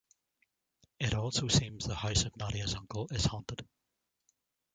[0.99, 3.63] It also seems the house of Nadia's uncle is haunted.